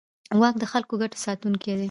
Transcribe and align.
واک 0.41 0.55
د 0.59 0.63
خلکو 0.71 0.93
د 0.95 0.99
ګټو 1.01 1.17
ساتونکی 1.25 1.71
دی. 1.75 1.79